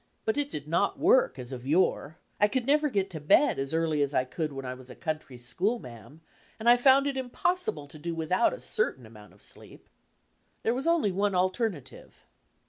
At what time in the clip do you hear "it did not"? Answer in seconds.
0.35-0.97